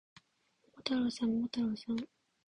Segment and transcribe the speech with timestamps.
[0.73, 2.07] 桃太郎さん、桃太郎さん